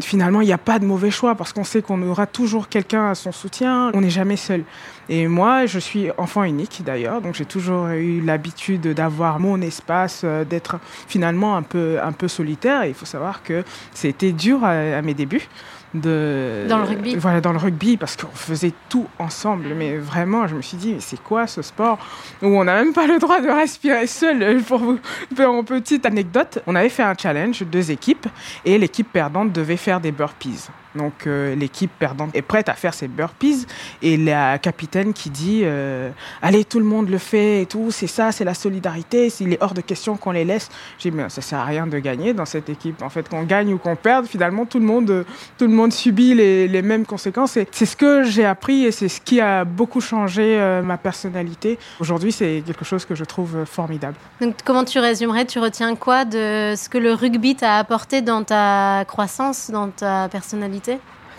finalement 0.00 0.40
il 0.40 0.46
n'y 0.46 0.52
a 0.52 0.58
pas 0.58 0.78
de 0.78 0.86
mauvais 0.86 1.10
choix 1.10 1.34
parce 1.34 1.52
qu'on 1.52 1.64
sait 1.64 1.82
qu'on 1.82 2.00
aura 2.08 2.26
toujours 2.26 2.68
quelqu'un 2.68 3.10
à 3.10 3.14
son 3.14 3.32
soutien, 3.32 3.90
on 3.92 4.00
n'est 4.00 4.08
jamais 4.08 4.36
seul. 4.36 4.62
Et 5.10 5.26
moi, 5.26 5.66
je 5.66 5.78
suis 5.78 6.08
enfant 6.16 6.44
unique 6.44 6.82
d'ailleurs, 6.86 7.20
donc 7.20 7.34
j'ai 7.34 7.44
toujours 7.44 7.88
eu 7.88 8.20
l'habitude 8.20 8.94
d'avoir 8.94 9.40
mon 9.40 9.60
espace, 9.60 10.24
d'être 10.48 10.78
finalement 11.06 11.56
un 11.56 11.62
peu, 11.62 11.98
un 12.02 12.12
peu 12.12 12.28
solitaire. 12.28 12.84
Il 12.86 12.94
faut 12.94 13.06
savoir 13.06 13.42
que 13.42 13.64
c'était 13.92 14.32
dur 14.32 14.64
à 14.64 15.02
mes 15.02 15.14
débuts 15.14 15.48
de 15.94 16.66
dans 16.68 16.78
le 16.78 16.84
rugby. 16.84 17.16
Voilà, 17.16 17.40
dans 17.40 17.52
le 17.52 17.58
rugby 17.58 17.96
parce 17.96 18.16
qu'on 18.16 18.28
faisait 18.28 18.72
tout 18.88 19.06
ensemble. 19.18 19.68
Mais 19.76 19.96
vraiment, 19.96 20.46
je 20.46 20.54
me 20.54 20.62
suis 20.62 20.76
dit, 20.76 20.94
mais 20.94 21.00
c'est 21.00 21.22
quoi 21.22 21.46
ce 21.46 21.62
sport 21.62 21.98
où 22.42 22.46
on 22.46 22.64
n'a 22.64 22.74
même 22.74 22.92
pas 22.92 23.06
le 23.06 23.18
droit 23.18 23.40
de 23.40 23.48
respirer 23.48 24.06
seul 24.06 24.62
Pour 24.62 24.78
vous 24.78 24.98
faire 25.34 25.50
une 25.50 25.64
petite 25.64 26.06
anecdote, 26.06 26.62
on 26.66 26.74
avait 26.74 26.88
fait 26.88 27.02
un 27.02 27.14
challenge 27.14 27.62
deux 27.62 27.90
équipes 27.90 28.26
et 28.64 28.78
l'équipe 28.78 29.10
perdante 29.10 29.52
devait 29.52 29.76
faire 29.76 30.00
des 30.00 30.12
burpees. 30.12 30.68
Donc 30.94 31.26
euh, 31.26 31.54
l'équipe 31.54 31.90
perdante 31.98 32.30
est 32.34 32.42
prête 32.42 32.68
à 32.68 32.74
faire 32.74 32.94
ses 32.94 33.08
burpees. 33.08 33.66
Et 34.02 34.16
la 34.16 34.58
capitaine 34.58 35.12
qui 35.12 35.30
dit 35.30 35.60
euh, 35.64 36.10
allez 36.42 36.64
tout 36.64 36.78
le 36.78 36.84
monde 36.84 37.08
le 37.08 37.18
fait 37.18 37.62
et 37.62 37.66
tout 37.66 37.90
c'est 37.90 38.06
ça 38.06 38.32
c'est 38.32 38.44
la 38.44 38.54
solidarité 38.54 39.32
il 39.40 39.52
est 39.52 39.62
hors 39.62 39.74
de 39.74 39.80
question 39.80 40.16
qu'on 40.16 40.32
les 40.32 40.44
laisse. 40.44 40.68
J'ai 40.98 41.10
mais 41.10 41.28
ça 41.28 41.40
sert 41.42 41.58
à 41.58 41.64
rien 41.64 41.86
de 41.86 41.98
gagner 41.98 42.34
dans 42.34 42.44
cette 42.44 42.68
équipe. 42.68 43.02
En 43.02 43.08
fait 43.08 43.28
qu'on 43.28 43.44
gagne 43.44 43.72
ou 43.72 43.78
qu'on 43.78 43.96
perde 43.96 44.26
finalement 44.26 44.66
tout 44.66 44.78
le 44.78 44.86
monde 44.86 45.24
tout 45.58 45.66
le 45.66 45.72
monde 45.72 45.92
subit 45.92 46.34
les, 46.34 46.66
les 46.66 46.82
mêmes 46.82 47.06
conséquences. 47.06 47.56
Et 47.56 47.68
c'est 47.70 47.86
ce 47.86 47.96
que 47.96 48.24
j'ai 48.24 48.44
appris 48.44 48.84
et 48.84 48.92
c'est 48.92 49.08
ce 49.08 49.20
qui 49.20 49.40
a 49.40 49.64
beaucoup 49.64 50.00
changé 50.00 50.58
euh, 50.58 50.82
ma 50.82 50.98
personnalité. 50.98 51.78
Aujourd'hui 52.00 52.32
c'est 52.32 52.62
quelque 52.66 52.84
chose 52.84 53.04
que 53.04 53.14
je 53.14 53.24
trouve 53.24 53.64
formidable. 53.64 54.16
Donc 54.40 54.56
comment 54.64 54.84
tu 54.84 54.98
résumerais 54.98 55.44
tu 55.44 55.58
retiens 55.60 55.94
quoi 55.94 56.24
de 56.24 56.74
ce 56.76 56.88
que 56.88 56.98
le 56.98 57.12
rugby 57.12 57.54
t'a 57.54 57.76
apporté 57.76 58.22
dans 58.22 58.42
ta 58.42 59.04
croissance 59.06 59.70
dans 59.70 59.88
ta 59.88 60.28
personnalité? 60.28 60.79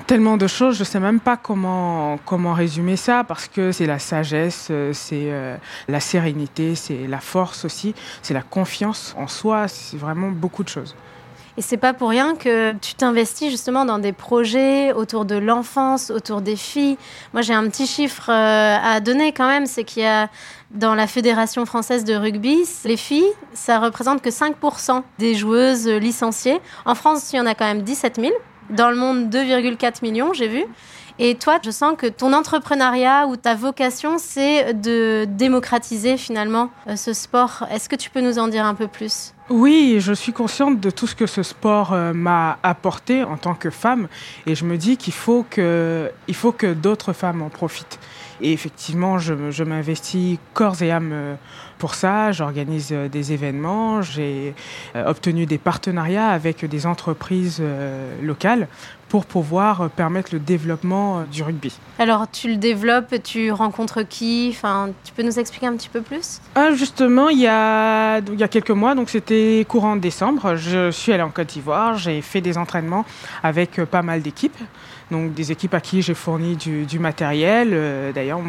Tellement 0.08 0.38
de 0.38 0.48
choses, 0.48 0.76
je 0.76 0.82
ne 0.82 0.86
sais 0.86 1.00
même 1.00 1.20
pas 1.20 1.38
comment, 1.38 2.18
comment 2.26 2.54
résumer 2.54 2.96
ça, 2.96 3.24
parce 3.24 3.48
que 3.48 3.72
c'est 3.72 3.86
la 3.86 4.00
sagesse, 4.00 4.70
euh, 4.72 4.94
c'est 4.94 5.26
euh, 5.28 5.58
la 5.88 6.00
sérénité, 6.00 6.76
c'est 6.76 7.08
la 7.08 7.20
force 7.20 7.66
aussi, 7.66 7.94
c'est 8.22 8.34
la 8.34 8.42
confiance 8.42 9.14
en 9.18 9.28
soi, 9.28 9.68
c'est 9.68 9.98
vraiment 9.98 10.30
beaucoup 10.30 10.64
de 10.64 10.70
choses. 10.70 10.96
Et 11.58 11.62
c'est 11.62 11.78
pas 11.78 11.94
pour 11.94 12.10
rien 12.10 12.36
que 12.36 12.72
tu 12.78 12.96
t'investis 12.96 13.52
justement 13.52 13.84
dans 13.84 14.00
des 14.00 14.14
projets 14.14 14.94
autour 14.94 15.26
de 15.26 15.36
l'enfance, 15.36 16.10
autour 16.10 16.42
des 16.42 16.56
filles. 16.56 16.98
Moi, 17.34 17.42
j'ai 17.42 17.54
un 17.54 17.68
petit 17.68 17.86
chiffre 17.86 18.30
euh, 18.30 18.78
à 18.82 19.02
donner 19.02 19.34
quand 19.34 19.48
même, 19.48 19.66
c'est 19.66 19.84
qu'il 19.84 20.04
y 20.04 20.06
a 20.06 20.30
dans 20.72 20.96
la 20.96 21.08
Fédération 21.08 21.66
française 21.66 22.06
de 22.06 22.16
rugby, 22.16 22.60
les 22.86 22.96
filles, 22.96 23.32
ça 23.54 23.80
représente 23.80 24.22
que 24.22 24.30
5% 24.30 25.04
des 25.20 25.36
joueuses 25.36 25.88
licenciées. 25.88 26.62
En 26.86 26.96
France, 26.96 27.34
il 27.34 27.36
y 27.36 27.40
en 27.40 27.46
a 27.46 27.54
quand 27.54 27.66
même 27.66 27.82
17 27.82 28.16
000. 28.16 28.32
Dans 28.72 28.90
le 28.90 28.96
monde, 28.96 29.30
2,4 29.30 30.02
millions, 30.02 30.34
j'ai 30.34 30.48
vu. 30.48 30.64
Et 31.24 31.36
toi, 31.36 31.60
je 31.64 31.70
sens 31.70 31.94
que 31.96 32.08
ton 32.08 32.34
entrepreneuriat 32.34 33.28
ou 33.28 33.36
ta 33.36 33.54
vocation, 33.54 34.18
c'est 34.18 34.74
de 34.74 35.26
démocratiser 35.30 36.18
finalement 36.18 36.72
euh, 36.88 36.96
ce 36.96 37.14
sport. 37.14 37.68
Est-ce 37.70 37.88
que 37.88 37.96
tu 37.96 38.10
peux 38.10 38.22
nous 38.22 38.40
en 38.40 38.48
dire 38.48 38.66
un 38.66 38.74
peu 38.74 38.88
plus? 38.88 39.36
Oui, 39.52 39.98
je 40.00 40.14
suis 40.14 40.34
consciente 40.34 40.80
de 40.80 40.90
tout 40.90 41.06
ce 41.06 41.14
que 41.14 41.28
ce 41.28 41.44
sport 41.44 41.94
euh, 41.94 42.12
m'a 42.12 42.58
apporté 42.64 43.24
en 43.24 43.38
tant 43.38 43.54
que 43.54 43.70
femme 43.70 44.08
et 44.48 44.56
je 44.56 44.66
me 44.66 44.78
dis 44.78 44.98
qu'il 44.98 45.14
faut 45.14 45.46
que, 45.48 46.10
il 46.28 46.34
faut 46.34 46.54
que 46.54 46.74
d'autres 46.74 47.14
femmes 47.14 47.44
en 47.44 47.50
profitent. 47.50 48.00
Et 48.44 48.54
effectivement, 48.54 49.20
je, 49.20 49.64
m'investis 49.64 50.40
corps 50.56 50.82
et 50.82 50.90
âme 50.90 51.12
euh, 51.14 51.36
pour 51.78 51.94
ça. 51.94 52.32
J'organise 52.32 52.92
des 52.92 53.34
événements. 53.34 54.02
J'ai 54.02 54.56
obtenu 54.96 55.46
des 55.46 55.60
partenariats 55.60 56.30
avec 56.30 56.66
des 56.66 56.86
entreprises 56.86 57.62
locales 58.22 58.68
pour 59.12 59.26
pouvoir 59.26 59.90
permettre 59.90 60.30
le 60.32 60.40
développement 60.40 61.24
du 61.30 61.44
rugby. 61.44 61.78
Alors 62.00 62.32
tu 62.32 62.48
le 62.48 62.56
développes, 62.56 63.14
tu 63.22 63.52
rencontres 63.52 64.04
qui? 64.04 64.54
Enfin, 64.56 64.92
Tu 65.04 65.12
peux 65.12 65.22
nous 65.22 65.38
expliquer 65.38 65.68
un 65.68 65.76
petit 65.76 65.90
peu 65.90 66.00
plus? 66.00 66.40
Ah, 66.56 66.72
Justement, 66.72 67.28
il 67.28 67.40
y, 67.40 67.48
a, 67.48 68.20
il 68.20 68.40
y 68.40 68.44
a 68.44 68.48
quelques 68.48 68.72
mois, 68.72 68.96
donc 68.96 69.10
c'était 69.10 69.66
courant 69.68 69.98
décembre, 69.98 70.56
je 70.56 70.92
suis 70.92 71.12
allée 71.12 71.24
en 71.24 71.30
Côte 71.30 71.48
d'Ivoire, 71.48 71.98
j'ai 71.98 72.22
fait 72.22 72.40
des 72.40 72.58
entraînements 72.58 73.04
avec 73.44 73.84
pas 73.84 74.02
mal 74.02 74.22
d'équipes 74.22 74.58
donc 75.12 75.34
des 75.34 75.52
équipes 75.52 75.74
à 75.74 75.82
qui 75.82 76.02
j'ai 76.02 76.14
fourni 76.14 76.56
du, 76.56 77.00
matériel. 77.00 77.70
Euh, 77.74 78.12
d'ailleurs, 78.12 78.40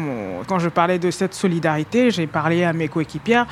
quand 0.47 0.59
je 0.59 0.69
parlais 0.69 0.97
de 0.97 1.11
cette 1.11 1.33
solidarité, 1.33 2.09
j'ai 2.09 2.25
parlé 2.25 2.63
à 2.63 2.73
mes 2.73 2.87
coéquipières. 2.87 3.45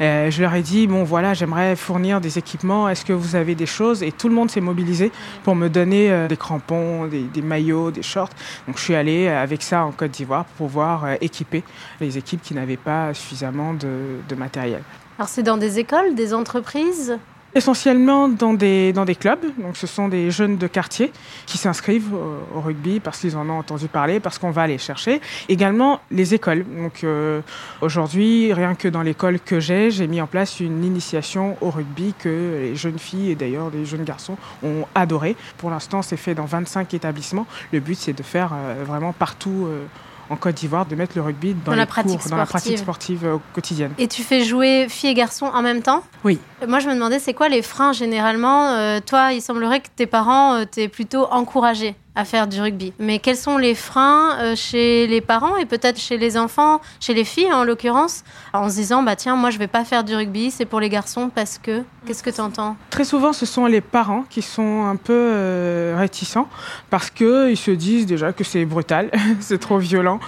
Euh, 0.00 0.30
je 0.30 0.42
leur 0.42 0.54
ai 0.54 0.62
dit, 0.62 0.86
bon 0.86 1.04
voilà, 1.04 1.32
j'aimerais 1.32 1.76
fournir 1.76 2.20
des 2.20 2.38
équipements, 2.38 2.88
est-ce 2.88 3.04
que 3.04 3.12
vous 3.12 3.36
avez 3.36 3.54
des 3.54 3.66
choses? 3.66 4.02
Et 4.02 4.12
tout 4.12 4.28
le 4.28 4.34
monde 4.34 4.50
s'est 4.50 4.60
mobilisé 4.60 5.12
pour 5.44 5.54
me 5.54 5.68
donner 5.68 6.10
euh, 6.10 6.28
des 6.28 6.36
crampons, 6.58 7.06
des, 7.06 7.42
maillots, 7.42 7.90
des 7.90 8.02
shorts. 8.02 8.30
Donc 8.66 8.78
je 8.78 8.82
suis 8.82 8.94
allée 8.94 9.28
avec 9.28 9.62
ça 9.62 9.84
en 9.84 9.92
Côte 9.92 10.12
d'Ivoire 10.12 10.44
pour 10.44 10.66
pouvoir 10.66 11.06
équiper 11.20 11.62
les 12.00 12.18
équipes 12.18 12.42
qui 12.42 12.54
n'avaient 12.54 12.76
pas 12.76 13.14
suffisamment 13.14 13.74
de, 13.74 14.18
de 14.28 14.34
matériel. 14.34 14.82
Alors 15.18 15.28
c'est 15.28 15.42
dans 15.42 15.56
des 15.56 15.78
écoles, 15.78 16.14
des 16.14 16.34
entreprises? 16.34 17.18
Essentiellement 17.56 18.28
dans 18.28 18.52
des, 18.52 18.92
dans 18.92 19.06
des 19.06 19.14
clubs, 19.14 19.40
donc 19.56 19.78
ce 19.78 19.86
sont 19.86 20.08
des 20.08 20.30
jeunes 20.30 20.58
de 20.58 20.66
quartier 20.66 21.10
qui 21.46 21.56
s'inscrivent 21.56 22.12
au, 22.12 22.60
rugby 22.60 23.00
parce 23.00 23.18
qu'ils 23.18 23.34
en 23.34 23.48
ont 23.48 23.58
entendu 23.58 23.88
parler, 23.88 24.20
parce 24.20 24.38
qu'on 24.38 24.50
va 24.50 24.66
les 24.66 24.76
chercher. 24.76 25.22
Également 25.48 26.00
les 26.10 26.34
écoles. 26.34 26.66
Donc 26.76 27.02
euh, 27.02 27.40
aujourd'hui, 27.80 28.52
rien 28.52 28.74
que 28.74 28.88
dans 28.88 29.00
l'école 29.00 29.40
que 29.40 29.58
j'ai, 29.58 29.90
j'ai 29.90 30.06
mis 30.06 30.20
en 30.20 30.26
place 30.26 30.60
une 30.60 30.84
initiation 30.84 31.56
au 31.62 31.70
rugby 31.70 32.12
que 32.18 32.58
les 32.60 32.76
jeunes 32.76 32.98
filles 32.98 33.30
et 33.30 33.34
d'ailleurs 33.34 33.70
les 33.70 33.86
jeunes 33.86 34.04
garçons 34.04 34.36
ont 34.62 34.84
adoré. 34.94 35.34
Pour 35.56 35.70
l'instant, 35.70 36.02
c'est 36.02 36.18
fait 36.18 36.34
dans 36.34 36.44
25 36.44 36.92
établissements. 36.92 37.46
Le 37.72 37.80
but, 37.80 37.94
c'est 37.94 38.12
de 38.12 38.22
faire 38.22 38.52
euh, 38.52 38.84
vraiment 38.84 39.14
partout. 39.14 39.64
Euh, 39.66 39.86
en 40.30 40.36
Côte 40.36 40.56
d'Ivoire 40.56 40.86
de 40.86 40.94
mettre 40.94 41.12
le 41.16 41.22
rugby 41.22 41.54
dans, 41.64 41.74
la, 41.74 41.86
pratique 41.86 42.28
dans 42.28 42.36
la 42.36 42.46
pratique 42.46 42.78
sportive 42.78 43.24
euh, 43.24 43.36
quotidienne. 43.54 43.92
Et 43.98 44.08
tu 44.08 44.22
fais 44.22 44.44
jouer 44.44 44.86
filles 44.88 45.10
et 45.10 45.14
garçons 45.14 45.46
en 45.46 45.62
même 45.62 45.82
temps? 45.82 46.02
Oui. 46.24 46.38
Moi, 46.66 46.80
je 46.80 46.88
me 46.88 46.94
demandais, 46.94 47.18
c'est 47.18 47.34
quoi 47.34 47.48
les 47.48 47.62
freins 47.62 47.92
généralement? 47.92 48.68
Euh, 48.68 49.00
Toi, 49.04 49.32
il 49.32 49.40
semblerait 49.40 49.80
que 49.80 49.88
tes 49.94 50.06
parents 50.06 50.54
euh, 50.54 50.64
t'aient 50.64 50.88
plutôt 50.88 51.26
encouragé 51.30 51.94
à 52.16 52.24
faire 52.24 52.48
du 52.48 52.60
rugby. 52.60 52.92
Mais 52.98 53.18
quels 53.18 53.36
sont 53.36 53.58
les 53.58 53.74
freins 53.74 54.38
euh, 54.40 54.56
chez 54.56 55.06
les 55.06 55.20
parents 55.20 55.56
et 55.58 55.66
peut-être 55.66 56.00
chez 56.00 56.16
les 56.16 56.38
enfants, 56.38 56.80
chez 56.98 57.12
les 57.12 57.24
filles 57.24 57.52
en 57.52 57.62
l'occurrence, 57.62 58.24
en 58.54 58.68
se 58.70 58.74
disant 58.74 59.02
bah 59.02 59.14
tiens 59.14 59.36
moi 59.36 59.50
je 59.50 59.58
vais 59.58 59.66
pas 59.68 59.84
faire 59.84 60.02
du 60.02 60.16
rugby, 60.16 60.50
c'est 60.50 60.64
pour 60.64 60.80
les 60.80 60.88
garçons 60.88 61.30
parce 61.32 61.58
que 61.58 61.84
qu'est-ce 62.06 62.22
que 62.22 62.30
tu 62.30 62.40
entends 62.40 62.76
Très 62.88 63.04
souvent 63.04 63.34
ce 63.34 63.44
sont 63.44 63.66
les 63.66 63.82
parents 63.82 64.24
qui 64.30 64.40
sont 64.40 64.86
un 64.86 64.96
peu 64.96 65.12
euh, 65.12 65.94
réticents 65.98 66.48
parce 66.88 67.10
que 67.10 67.50
ils 67.50 67.56
se 67.56 67.70
disent 67.70 68.06
déjà 68.06 68.32
que 68.32 68.44
c'est 68.44 68.64
brutal, 68.64 69.10
c'est 69.40 69.58
trop 69.58 69.78
violent, 69.78 70.18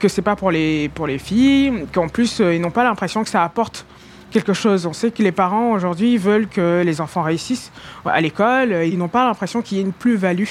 que 0.00 0.08
c'est 0.08 0.22
pas 0.22 0.36
pour 0.36 0.50
les 0.50 0.88
pour 0.88 1.06
les 1.06 1.18
filles, 1.18 1.86
qu'en 1.92 2.08
plus 2.08 2.40
euh, 2.40 2.54
ils 2.54 2.60
n'ont 2.60 2.70
pas 2.70 2.84
l'impression 2.84 3.22
que 3.22 3.28
ça 3.28 3.44
apporte 3.44 3.84
quelque 4.30 4.52
chose. 4.52 4.84
On 4.86 4.92
sait 4.92 5.12
que 5.12 5.22
les 5.22 5.30
parents 5.30 5.70
aujourd'hui 5.72 6.16
veulent 6.16 6.48
que 6.48 6.82
les 6.84 7.00
enfants 7.00 7.22
réussissent 7.22 7.70
à 8.04 8.20
l'école. 8.20 8.72
Ils 8.84 8.98
n'ont 8.98 9.08
pas 9.08 9.26
l'impression 9.26 9.62
qu'il 9.62 9.78
y 9.78 9.80
ait 9.80 9.84
une 9.84 9.92
plus-value 9.92 10.48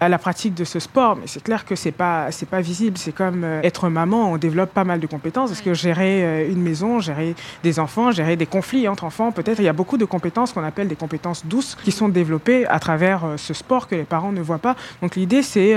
à 0.00 0.08
la 0.08 0.18
pratique 0.18 0.54
de 0.54 0.64
ce 0.64 0.78
sport. 0.78 1.16
Mais 1.16 1.26
c'est 1.26 1.42
clair 1.42 1.64
que 1.64 1.74
c'est 1.74 1.92
pas 1.92 2.30
c'est 2.30 2.48
pas 2.48 2.60
visible. 2.60 2.98
C'est 2.98 3.12
comme 3.12 3.44
euh, 3.44 3.60
être 3.62 3.88
maman. 3.88 4.32
On 4.32 4.36
développe 4.36 4.72
pas 4.72 4.84
mal 4.84 5.00
de 5.00 5.06
compétences 5.06 5.50
parce 5.50 5.60
que 5.60 5.74
gérer 5.74 6.24
euh, 6.24 6.50
une 6.50 6.62
maison, 6.62 7.00
gérer 7.00 7.34
des 7.62 7.78
enfants, 7.78 8.10
gérer 8.10 8.36
des 8.36 8.46
conflits 8.46 8.88
entre 8.88 9.04
enfants. 9.04 9.32
Peut-être 9.32 9.58
il 9.58 9.64
y 9.64 9.68
a 9.68 9.72
beaucoup 9.72 9.98
de 9.98 10.04
compétences 10.04 10.52
qu'on 10.52 10.64
appelle 10.64 10.88
des 10.88 10.96
compétences 10.96 11.46
douces 11.46 11.76
qui 11.82 11.92
sont 11.92 12.08
développées 12.08 12.66
à 12.66 12.78
travers 12.78 13.24
euh, 13.24 13.36
ce 13.36 13.54
sport 13.54 13.88
que 13.88 13.94
les 13.94 14.04
parents 14.04 14.32
ne 14.32 14.40
voient 14.40 14.58
pas. 14.58 14.76
Donc 15.02 15.16
l'idée 15.16 15.42
c'est 15.42 15.74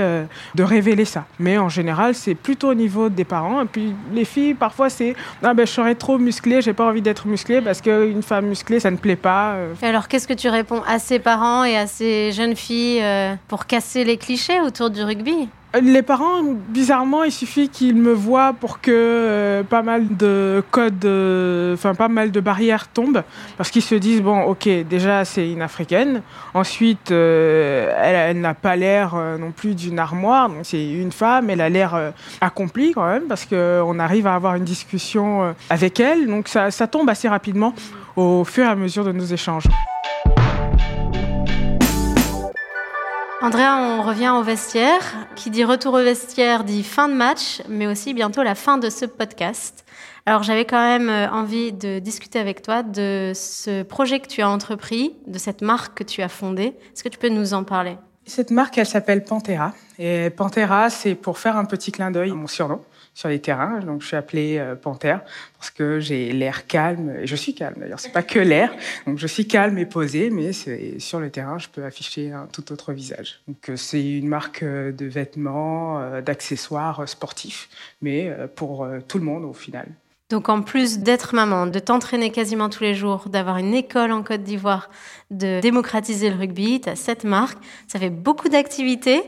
de 0.54 0.62
révéler 0.62 1.04
ça. 1.04 1.24
Mais 1.38 1.58
en 1.58 1.68
général 1.68 2.14
c'est 2.14 2.34
plutôt 2.34 2.70
au 2.70 2.74
niveau 2.74 3.08
des 3.08 3.24
parents. 3.24 3.62
Et 3.62 3.66
puis 3.66 3.94
les 4.12 4.24
filles 4.24 4.54
parfois 4.54 4.90
c'est 4.90 5.14
ah 5.42 5.54
ben 5.54 5.66
je 5.66 5.72
serais 5.72 5.94
trop 5.94 6.18
musclée, 6.18 6.62
j'ai 6.62 6.72
pas 6.72 6.86
envie 6.86 7.02
d'être 7.02 7.26
musclée 7.26 7.60
parce 7.60 7.80
qu'une 7.80 8.22
femme 8.22 8.46
musclée, 8.46 8.80
ça 8.80 8.90
ne 8.90 8.96
plaît 8.96 9.16
pas. 9.16 9.56
Alors, 9.82 10.08
qu'est-ce 10.08 10.28
que 10.28 10.34
tu 10.34 10.48
réponds 10.48 10.82
à 10.86 10.98
ces 10.98 11.18
parents 11.18 11.64
et 11.64 11.76
à 11.76 11.86
ces 11.86 12.32
jeunes 12.32 12.56
filles 12.56 13.02
pour 13.48 13.66
casser 13.66 14.04
les 14.04 14.09
clichés 14.16 14.60
autour 14.60 14.90
du 14.90 15.02
rugby. 15.02 15.48
Les 15.80 16.02
parents, 16.02 16.42
bizarrement, 16.42 17.22
il 17.22 17.30
suffit 17.30 17.68
qu'ils 17.68 17.94
me 17.94 18.12
voient 18.12 18.52
pour 18.52 18.80
que 18.80 18.90
euh, 18.90 19.62
pas 19.62 19.82
mal 19.82 20.16
de 20.16 20.64
codes, 20.72 21.04
euh, 21.04 21.74
enfin 21.74 21.94
pas 21.94 22.08
mal 22.08 22.32
de 22.32 22.40
barrières 22.40 22.88
tombent, 22.88 23.22
parce 23.56 23.70
qu'ils 23.70 23.82
se 23.82 23.94
disent 23.94 24.20
bon, 24.20 24.42
ok, 24.42 24.68
déjà 24.88 25.24
c'est 25.24 25.48
une 25.48 25.62
africaine, 25.62 26.22
ensuite 26.54 27.12
euh, 27.12 27.94
elle, 28.02 28.40
n'a 28.40 28.54
pas 28.54 28.74
l'air 28.74 29.14
non 29.38 29.52
plus 29.52 29.76
d'une 29.76 30.00
armoire, 30.00 30.48
donc 30.48 30.62
c'est 30.64 30.90
une 30.90 31.12
femme, 31.12 31.50
elle 31.50 31.60
a 31.60 31.68
l'air 31.68 32.12
accomplie 32.40 32.90
quand 32.92 33.06
même, 33.06 33.28
parce 33.28 33.44
qu'on 33.44 33.98
arrive 34.00 34.26
à 34.26 34.34
avoir 34.34 34.56
une 34.56 34.64
discussion 34.64 35.54
avec 35.68 36.00
elle, 36.00 36.26
donc 36.26 36.48
ça 36.48 36.86
tombe 36.88 37.08
assez 37.08 37.28
rapidement 37.28 37.74
au 38.16 38.42
fur 38.42 38.64
et 38.64 38.68
à 38.68 38.74
mesure 38.74 39.04
de 39.04 39.12
nos 39.12 39.24
échanges. 39.24 39.68
Andrea, 43.42 43.78
on 43.78 44.02
revient 44.02 44.34
au 44.38 44.42
vestiaire. 44.42 45.00
Qui 45.34 45.48
dit 45.48 45.64
retour 45.64 45.94
au 45.94 46.02
vestiaire 46.02 46.62
dit 46.62 46.82
fin 46.82 47.08
de 47.08 47.14
match, 47.14 47.62
mais 47.70 47.86
aussi 47.86 48.12
bientôt 48.12 48.42
la 48.42 48.54
fin 48.54 48.76
de 48.76 48.90
ce 48.90 49.06
podcast. 49.06 49.86
Alors 50.26 50.42
j'avais 50.42 50.66
quand 50.66 50.82
même 50.82 51.08
euh, 51.08 51.30
envie 51.30 51.72
de 51.72 52.00
discuter 52.00 52.38
avec 52.38 52.60
toi 52.60 52.82
de 52.82 53.32
ce 53.34 53.82
projet 53.82 54.20
que 54.20 54.28
tu 54.28 54.42
as 54.42 54.50
entrepris, 54.50 55.16
de 55.26 55.38
cette 55.38 55.62
marque 55.62 55.96
que 55.96 56.04
tu 56.04 56.20
as 56.20 56.28
fondée. 56.28 56.74
Est-ce 56.92 57.02
que 57.02 57.08
tu 57.08 57.16
peux 57.16 57.30
nous 57.30 57.54
en 57.54 57.64
parler? 57.64 57.96
Cette 58.30 58.52
marque, 58.52 58.78
elle 58.78 58.86
s'appelle 58.86 59.24
Pantera. 59.24 59.74
Et 59.98 60.30
Pantera, 60.30 60.88
c'est 60.88 61.16
pour 61.16 61.36
faire 61.36 61.56
un 61.56 61.64
petit 61.64 61.90
clin 61.90 62.12
d'œil 62.12 62.30
à 62.30 62.34
mon 62.34 62.46
surnom 62.46 62.80
sur 63.12 63.28
les 63.28 63.40
terrains. 63.40 63.80
Donc, 63.80 64.02
je 64.02 64.06
suis 64.06 64.16
appelée 64.16 64.56
euh, 64.56 64.76
Panthère 64.76 65.24
parce 65.58 65.70
que 65.70 65.98
j'ai 65.98 66.30
l'air 66.30 66.68
calme. 66.68 67.12
Et 67.20 67.26
je 67.26 67.34
suis 67.34 67.56
calme 67.56 67.74
d'ailleurs. 67.80 67.98
C'est 67.98 68.12
pas 68.12 68.22
que 68.22 68.38
l'air. 68.38 68.72
Donc, 69.04 69.18
je 69.18 69.26
suis 69.26 69.48
calme 69.48 69.76
et 69.78 69.84
posée, 69.84 70.30
mais 70.30 70.52
sur 70.52 71.18
le 71.18 71.28
terrain, 71.30 71.58
je 71.58 71.66
peux 71.66 71.84
afficher 71.84 72.30
un 72.30 72.46
tout 72.46 72.70
autre 72.70 72.92
visage. 72.92 73.40
Donc, 73.48 73.68
euh, 73.68 73.74
c'est 73.74 74.18
une 74.18 74.28
marque 74.28 74.62
euh, 74.62 74.92
de 74.92 75.06
vêtements, 75.06 76.20
d'accessoires 76.20 77.08
sportifs, 77.08 77.68
mais 78.00 78.32
pour 78.54 78.86
tout 79.08 79.18
le 79.18 79.24
monde 79.24 79.44
au 79.44 79.52
final. 79.52 79.88
Donc 80.30 80.48
en 80.48 80.62
plus 80.62 81.00
d'être 81.00 81.34
maman, 81.34 81.66
de 81.66 81.80
t'entraîner 81.80 82.30
quasiment 82.30 82.68
tous 82.68 82.84
les 82.84 82.94
jours, 82.94 83.28
d'avoir 83.28 83.58
une 83.58 83.74
école 83.74 84.12
en 84.12 84.22
Côte 84.22 84.44
d'Ivoire, 84.44 84.88
de 85.32 85.60
démocratiser 85.60 86.30
le 86.30 86.36
rugby, 86.36 86.80
tu 86.80 86.88
as 86.88 86.94
cette 86.94 87.24
marque, 87.24 87.58
ça 87.88 87.98
fait 87.98 88.10
beaucoup 88.10 88.48
d'activités. 88.48 89.24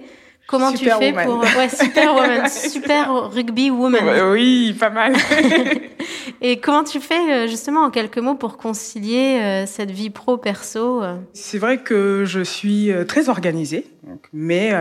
Comment 0.52 0.70
tu 0.70 0.84
fais 0.84 1.14
pour 1.14 1.38
ouais, 1.40 1.68
super 1.70 2.14
woman, 2.14 2.46
super 2.50 3.30
rugby 3.30 3.70
woman. 3.70 4.04
Oui, 4.32 4.76
pas 4.78 4.90
mal. 4.90 5.14
Et 6.42 6.60
comment 6.60 6.84
tu 6.84 7.00
fais 7.00 7.14
euh, 7.32 7.48
justement 7.48 7.84
en 7.84 7.90
quelques 7.90 8.18
mots 8.18 8.34
pour 8.34 8.58
concilier 8.58 9.40
euh, 9.40 9.64
cette 9.66 9.90
vie 9.90 10.10
pro 10.10 10.36
perso 10.36 11.02
euh 11.02 11.16
C'est 11.32 11.56
vrai 11.56 11.78
que 11.78 12.24
je 12.26 12.40
suis 12.40 12.90
très 13.08 13.30
organisée, 13.30 13.86
mais 14.34 14.74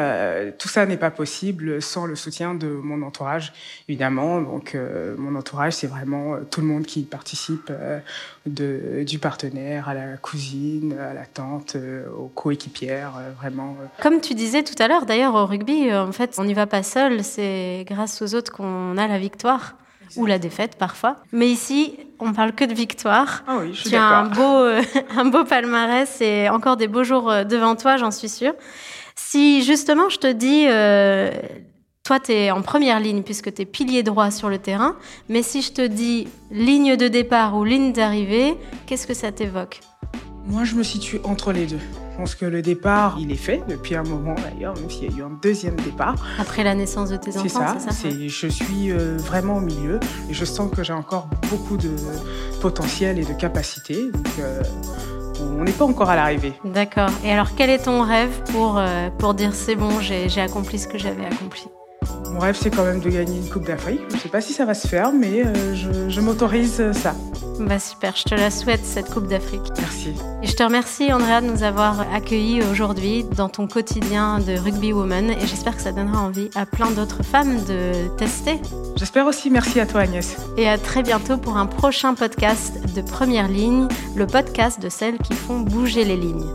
tout 0.57 0.67
ça 0.67 0.85
n'est 0.85 0.97
pas 0.97 1.11
possible 1.11 1.81
sans 1.81 2.05
le 2.05 2.15
soutien 2.15 2.53
de 2.53 2.67
mon 2.67 3.01
entourage, 3.01 3.53
évidemment. 3.87 4.41
Donc 4.41 4.75
mon 5.17 5.35
entourage, 5.35 5.73
c'est 5.73 5.87
vraiment 5.87 6.35
tout 6.49 6.59
le 6.59 6.67
monde 6.67 6.85
qui 6.85 7.03
participe, 7.03 7.71
de, 8.45 9.03
du 9.05 9.19
partenaire 9.19 9.89
à 9.89 9.93
la 9.93 10.17
cousine, 10.17 10.97
à 10.99 11.13
la 11.13 11.25
tante, 11.25 11.77
aux 12.17 12.27
coéquipières, 12.27 13.13
vraiment. 13.39 13.75
Comme 14.01 14.21
tu 14.21 14.33
disais 14.33 14.63
tout 14.63 14.75
à 14.79 14.87
l'heure, 14.87 15.05
d'ailleurs 15.05 15.35
au 15.35 15.45
rugby, 15.45 15.93
en 15.93 16.11
fait, 16.11 16.35
on 16.37 16.43
n'y 16.43 16.53
va 16.53 16.67
pas 16.67 16.83
seul. 16.83 17.23
C'est 17.23 17.85
grâce 17.87 18.21
aux 18.21 18.35
autres 18.35 18.51
qu'on 18.51 18.97
a 18.97 19.07
la 19.07 19.19
victoire 19.19 19.75
ou 20.17 20.25
la 20.25 20.39
défaite 20.39 20.75
parfois. 20.77 21.17
Mais 21.31 21.49
ici, 21.49 21.97
on 22.19 22.33
parle 22.33 22.53
que 22.53 22.65
de 22.65 22.73
victoire. 22.73 23.43
Ah 23.47 23.57
oui, 23.61 23.73
je 23.73 23.81
suis 23.81 23.89
tu 23.91 23.95
as 23.95 24.03
un 24.03 24.25
beau, 24.27 24.41
euh, 24.41 24.81
un 25.17 25.25
beau 25.25 25.43
palmarès 25.43 26.21
et 26.21 26.49
encore 26.49 26.77
des 26.77 26.87
beaux 26.87 27.03
jours 27.03 27.29
euh, 27.29 27.43
devant 27.43 27.75
toi, 27.75 27.97
j'en 27.97 28.11
suis 28.11 28.29
sûre. 28.29 28.53
Si 29.15 29.63
justement 29.63 30.09
je 30.09 30.17
te 30.17 30.31
dis, 30.31 30.65
euh, 30.67 31.31
toi 32.11 32.19
tu 32.19 32.33
es 32.33 32.51
en 32.51 32.61
première 32.61 32.99
ligne 32.99 33.21
puisque 33.21 33.53
tu 33.53 33.61
es 33.61 33.65
pilier 33.65 34.03
droit 34.03 34.31
sur 34.31 34.49
le 34.49 34.57
terrain, 34.57 34.97
mais 35.29 35.41
si 35.41 35.61
je 35.61 35.71
te 35.71 35.87
dis 35.87 36.27
ligne 36.51 36.97
de 36.97 37.07
départ 37.07 37.55
ou 37.55 37.63
ligne 37.63 37.93
d'arrivée, 37.93 38.57
qu'est-ce 38.85 39.07
que 39.07 39.13
ça 39.13 39.31
t'évoque? 39.31 39.79
Moi 40.45 40.65
je 40.65 40.75
me 40.75 40.83
situe 40.83 41.21
entre 41.23 41.53
les 41.53 41.65
deux. 41.67 41.79
Je 42.11 42.17
pense 42.17 42.35
que 42.35 42.43
le 42.43 42.61
départ, 42.61 43.15
il 43.17 43.31
est 43.31 43.35
fait 43.35 43.63
depuis 43.69 43.95
un 43.95 44.03
moment 44.03 44.35
d'ailleurs, 44.35 44.73
même 44.75 44.89
s'il 44.89 45.09
y 45.09 45.15
a 45.15 45.19
eu 45.19 45.23
un 45.23 45.39
deuxième 45.41 45.77
départ. 45.77 46.15
Après 46.37 46.65
la 46.65 46.75
naissance 46.75 47.11
de 47.11 47.15
tes 47.15 47.29
enfants, 47.37 47.77
c'est 47.79 47.79
ça, 47.79 47.91
ça 47.91 48.09
Je 48.09 48.47
suis 48.47 48.91
euh, 48.91 49.15
vraiment 49.15 49.55
au 49.55 49.61
milieu 49.61 49.97
et 50.29 50.33
je 50.33 50.43
sens 50.43 50.69
que 50.69 50.83
j'ai 50.83 50.91
encore 50.91 51.29
beaucoup 51.49 51.77
de 51.77 51.95
potentiel 52.59 53.19
et 53.19 53.23
de 53.23 53.31
capacité. 53.31 54.11
Donc, 54.11 54.27
euh, 54.39 54.61
on 55.39 55.63
n'est 55.63 55.71
pas 55.71 55.85
encore 55.85 56.09
à 56.09 56.17
l'arrivée. 56.17 56.51
D'accord. 56.65 57.09
Et 57.23 57.31
alors, 57.31 57.55
quel 57.55 57.69
est 57.69 57.85
ton 57.85 58.01
rêve 58.01 58.43
pour, 58.51 58.77
euh, 58.77 59.09
pour 59.17 59.33
dire 59.33 59.55
c'est 59.55 59.75
bon, 59.75 60.01
j'ai 60.01 60.41
accompli 60.41 60.77
ce 60.77 60.89
que 60.89 60.97
j'avais 60.97 61.25
accompli? 61.25 61.63
Mon 62.31 62.39
rêve, 62.39 62.57
c'est 62.59 62.69
quand 62.71 62.85
même 62.85 63.01
de 63.01 63.09
gagner 63.09 63.37
une 63.37 63.49
Coupe 63.49 63.65
d'Afrique. 63.65 64.01
Je 64.09 64.15
ne 64.15 64.19
sais 64.19 64.29
pas 64.29 64.41
si 64.41 64.53
ça 64.53 64.65
va 64.65 64.73
se 64.73 64.87
faire, 64.87 65.11
mais 65.11 65.45
euh, 65.45 65.75
je, 65.75 66.09
je 66.09 66.21
m'autorise 66.21 66.91
ça. 66.93 67.13
Bah 67.59 67.77
super, 67.77 68.15
je 68.15 68.23
te 68.23 68.33
la 68.33 68.49
souhaite 68.49 68.83
cette 68.85 69.09
Coupe 69.13 69.27
d'Afrique. 69.27 69.61
Merci. 69.77 70.13
Et 70.41 70.47
je 70.47 70.55
te 70.55 70.63
remercie 70.63 71.11
Andrea 71.13 71.41
de 71.41 71.47
nous 71.47 71.63
avoir 71.63 72.01
accueillis 72.13 72.61
aujourd'hui 72.63 73.23
dans 73.35 73.49
ton 73.49 73.67
quotidien 73.67 74.39
de 74.39 74.57
rugby 74.57 74.93
woman 74.93 75.29
et 75.29 75.45
j'espère 75.45 75.75
que 75.75 75.81
ça 75.81 75.91
donnera 75.91 76.21
envie 76.21 76.49
à 76.55 76.65
plein 76.65 76.89
d'autres 76.89 77.23
femmes 77.23 77.57
de 77.65 78.07
tester. 78.17 78.59
J'espère 78.95 79.27
aussi, 79.27 79.51
merci 79.51 79.79
à 79.79 79.85
toi 79.85 80.01
Agnès. 80.01 80.37
Et 80.57 80.67
à 80.67 80.77
très 80.77 81.03
bientôt 81.03 81.37
pour 81.37 81.57
un 81.57 81.67
prochain 81.67 82.15
podcast 82.15 82.73
de 82.95 83.01
Première 83.01 83.47
Ligne, 83.47 83.87
le 84.15 84.25
podcast 84.25 84.81
de 84.81 84.89
celles 84.89 85.17
qui 85.19 85.33
font 85.33 85.59
bouger 85.59 86.03
les 86.03 86.17
lignes. 86.17 86.47